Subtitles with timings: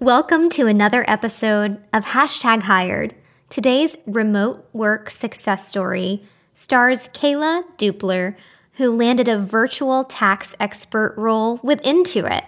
[0.00, 3.16] Welcome to another episode of Hashtag Hired.
[3.48, 8.36] Today's remote work success story stars Kayla Dupler,
[8.74, 12.44] who landed a virtual tax expert role with Intuit.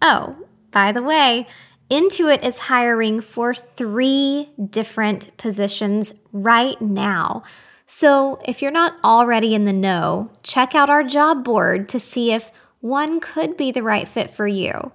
[0.00, 1.46] Oh, by the way,
[1.90, 7.42] Intuit is hiring for three different positions right now.
[7.84, 12.32] So if you're not already in the know, check out our job board to see
[12.32, 12.50] if
[12.80, 14.90] one could be the right fit for you.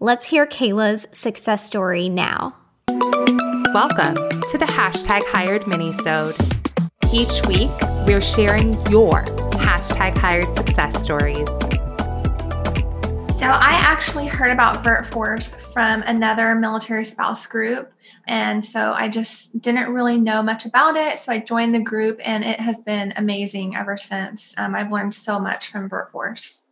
[0.00, 2.56] Let's hear Kayla's success story now.
[2.88, 6.34] Welcome to the hashtag hired minisode.
[7.12, 7.70] Each week,
[8.04, 9.22] we're sharing your
[9.52, 11.48] hashtag hired success stories.
[13.38, 17.92] So I actually heard about VirtForce from another military spouse group.
[18.26, 21.20] And so I just didn't really know much about it.
[21.20, 24.58] So I joined the group and it has been amazing ever since.
[24.58, 26.64] Um, I've learned so much from VirtForce.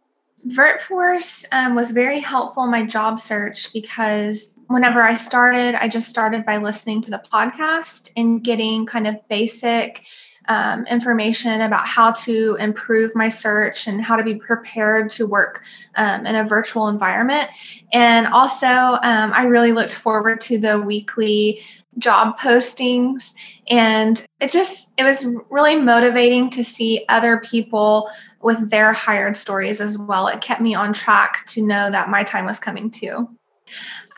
[0.48, 6.08] VirtForce um, was very helpful in my job search because whenever I started, I just
[6.08, 10.04] started by listening to the podcast and getting kind of basic
[10.48, 15.62] um, information about how to improve my search and how to be prepared to work
[15.94, 17.48] um, in a virtual environment.
[17.92, 21.60] And also, um, I really looked forward to the weekly
[21.98, 23.34] job postings
[23.68, 29.80] and it just it was really motivating to see other people with their hired stories
[29.80, 30.26] as well.
[30.26, 33.28] It kept me on track to know that my time was coming too.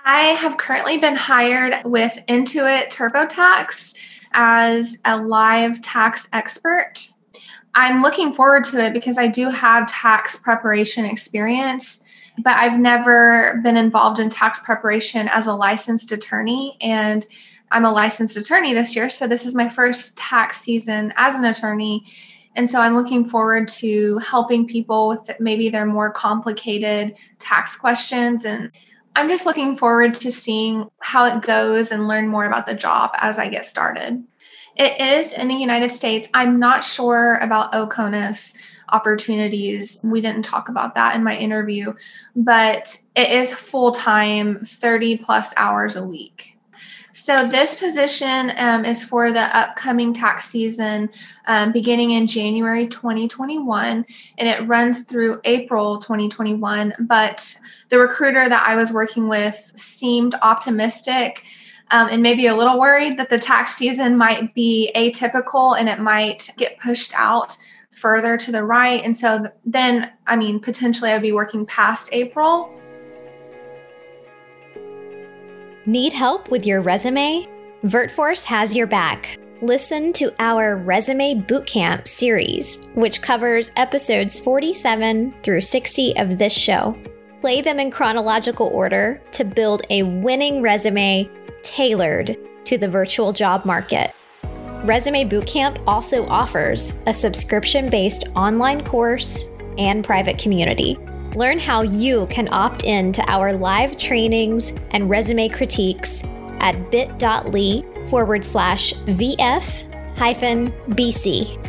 [0.04, 3.94] I have currently been hired with Intuit TurboTax
[4.32, 7.08] as a live tax expert.
[7.74, 12.02] I'm looking forward to it because I do have tax preparation experience,
[12.42, 16.76] but I've never been involved in tax preparation as a licensed attorney.
[16.80, 17.26] And
[17.74, 19.10] I'm a licensed attorney this year.
[19.10, 22.06] So this is my first tax season as an attorney.
[22.54, 28.44] And so I'm looking forward to helping people with maybe their more complicated tax questions.
[28.44, 28.70] And
[29.16, 33.10] I'm just looking forward to seeing how it goes and learn more about the job
[33.14, 34.22] as I get started.
[34.76, 36.28] It is in the United States.
[36.32, 38.54] I'm not sure about OCONUS
[38.90, 39.98] opportunities.
[40.04, 41.94] We didn't talk about that in my interview,
[42.36, 46.53] but it is full time, 30 plus hours a week.
[47.14, 51.08] So, this position um, is for the upcoming tax season
[51.46, 54.04] um, beginning in January 2021,
[54.36, 56.92] and it runs through April 2021.
[56.98, 57.56] But
[57.88, 61.44] the recruiter that I was working with seemed optimistic
[61.92, 66.00] um, and maybe a little worried that the tax season might be atypical and it
[66.00, 67.56] might get pushed out
[67.92, 69.04] further to the right.
[69.04, 72.74] And so then, I mean, potentially I'd be working past April.
[75.86, 77.46] Need help with your resume?
[77.84, 79.38] VirtForce has your back.
[79.60, 86.96] Listen to our Resume Bootcamp series, which covers episodes 47 through 60 of this show.
[87.42, 91.28] Play them in chronological order to build a winning resume
[91.60, 92.34] tailored
[92.64, 94.14] to the virtual job market.
[94.84, 100.96] Resume Bootcamp also offers a subscription based online course and private community.
[101.34, 106.22] Learn how you can opt in to our live trainings and resume critiques
[106.60, 111.60] at bit.ly forward slash VF hyphen BC.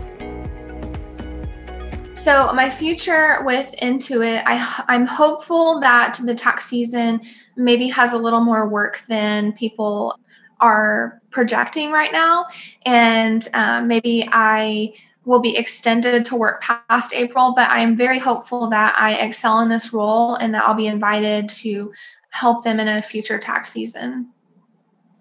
[2.16, 7.22] So, my future with Intuit, I, I'm hopeful that the tax season
[7.56, 10.18] maybe has a little more work than people
[10.60, 12.48] are projecting right now.
[12.86, 14.94] And um, maybe I
[15.26, 19.60] will be extended to work past April, but I am very hopeful that I excel
[19.60, 21.92] in this role and that I'll be invited to
[22.32, 24.32] help them in a future tax season.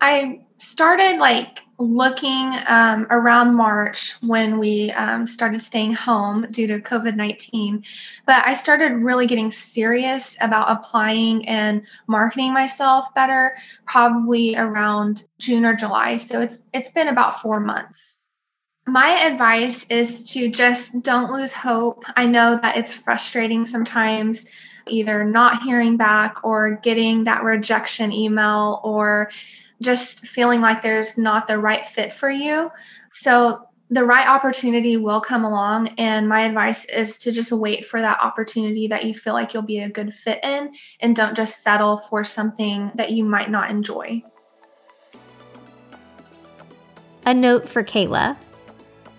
[0.00, 6.78] I started like looking um, around March when we um, started staying home due to
[6.78, 7.82] COVID 19.
[8.26, 13.56] But I started really getting serious about applying and marketing myself better
[13.86, 16.16] probably around June or July.
[16.16, 18.23] So it's it's been about four months
[18.86, 22.04] my advice is to just don't lose hope.
[22.16, 24.46] I know that it's frustrating sometimes,
[24.86, 29.30] either not hearing back or getting that rejection email or
[29.80, 32.70] just feeling like there's not the right fit for you.
[33.12, 35.88] So, the right opportunity will come along.
[35.98, 39.62] And my advice is to just wait for that opportunity that you feel like you'll
[39.62, 43.70] be a good fit in and don't just settle for something that you might not
[43.70, 44.22] enjoy.
[47.26, 48.36] A note for Kayla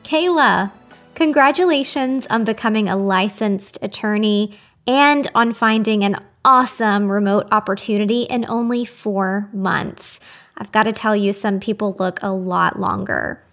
[0.05, 0.71] Kayla,
[1.15, 4.55] congratulations on becoming a licensed attorney
[4.85, 10.19] and on finding an awesome remote opportunity in only four months.
[10.55, 13.43] I've got to tell you, some people look a lot longer.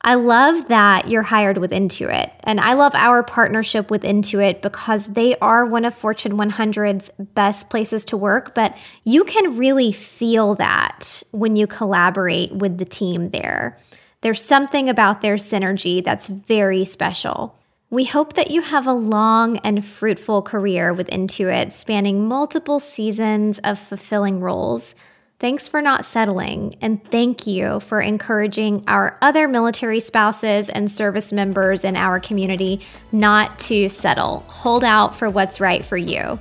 [0.00, 5.06] I love that you're hired with Intuit, and I love our partnership with Intuit because
[5.06, 10.56] they are one of Fortune 100's best places to work, but you can really feel
[10.56, 13.78] that when you collaborate with the team there.
[14.22, 17.58] There's something about their synergy that's very special.
[17.90, 23.58] We hope that you have a long and fruitful career with Intuit, spanning multiple seasons
[23.64, 24.94] of fulfilling roles.
[25.40, 31.32] Thanks for not settling, and thank you for encouraging our other military spouses and service
[31.32, 32.80] members in our community
[33.10, 34.44] not to settle.
[34.46, 36.38] Hold out for what's right for you.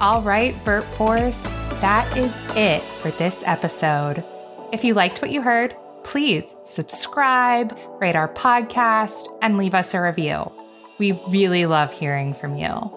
[0.00, 4.24] All right, VirtForce, that is it for this episode.
[4.72, 10.00] If you liked what you heard, please subscribe, rate our podcast, and leave us a
[10.00, 10.50] review.
[10.98, 12.90] We really love hearing from you.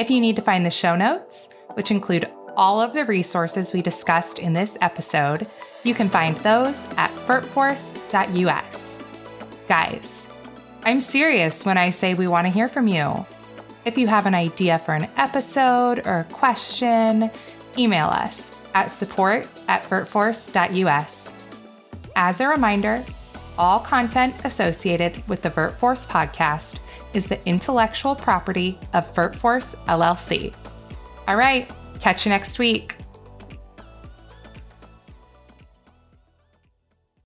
[0.00, 3.80] If you need to find the show notes, which include all of the resources we
[3.80, 5.46] discussed in this episode,
[5.84, 9.04] you can find those at virtforce.us.
[9.68, 10.26] Guys,
[10.82, 13.24] I'm serious when I say we want to hear from you.
[13.84, 17.30] If you have an idea for an episode or a question,
[17.78, 21.32] email us at support at virtforce.us.
[22.16, 23.04] As a reminder,
[23.56, 26.78] all content associated with the VirtForce podcast
[27.12, 30.52] is the intellectual property of VirtForce LLC.
[31.26, 31.70] All right,
[32.04, 32.93] Catch you next week.